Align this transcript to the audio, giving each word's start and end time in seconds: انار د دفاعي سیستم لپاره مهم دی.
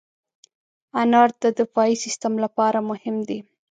انار 1.01 1.29
د 1.43 1.45
دفاعي 1.59 1.95
سیستم 2.03 2.33
لپاره 2.43 2.79
مهم 2.89 3.15
دی. 3.27 3.39